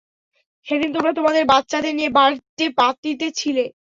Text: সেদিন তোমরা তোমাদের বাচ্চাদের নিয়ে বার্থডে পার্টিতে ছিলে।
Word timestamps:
সেদিন 0.67 0.89
তোমরা 0.95 1.11
তোমাদের 1.17 1.43
বাচ্চাদের 1.51 1.93
নিয়ে 1.97 2.11
বার্থডে 2.17 2.65
পার্টিতে 2.79 3.27
ছিলে। 3.39 3.65